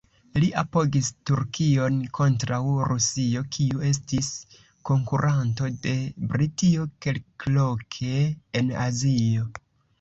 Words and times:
Li 0.43 0.47
apogis 0.59 1.09
Turkion 1.29 1.99
kontraŭ 2.19 2.59
Rusio, 2.91 3.45
kiu 3.57 3.83
estis 3.91 4.31
konkuranto 4.93 5.71
de 5.87 5.95
Britio 6.35 6.91
kelkloke 7.07 8.15
en 8.63 8.77
Azio. 8.91 9.51